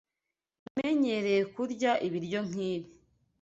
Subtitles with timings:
[0.63, 2.89] Namenyereye kurya ibiryo nkibi.